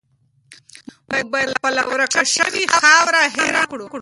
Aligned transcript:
موږ 1.09 1.25
باید 1.33 1.49
خپله 1.57 1.81
ورکه 1.91 2.21
شوې 2.35 2.63
خاوره 2.79 3.23
هیره 3.35 3.61
نه 3.63 3.63
کړو. 3.71 3.85